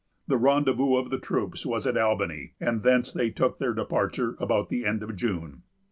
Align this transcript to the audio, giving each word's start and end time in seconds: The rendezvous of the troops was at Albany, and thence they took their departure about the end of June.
The 0.27 0.35
rendezvous 0.37 0.95
of 0.95 1.11
the 1.11 1.19
troops 1.19 1.63
was 1.63 1.85
at 1.85 1.95
Albany, 1.95 2.53
and 2.59 2.81
thence 2.81 3.13
they 3.13 3.29
took 3.29 3.59
their 3.59 3.75
departure 3.75 4.35
about 4.39 4.69
the 4.69 4.83
end 4.83 5.03
of 5.03 5.15
June. 5.15 5.61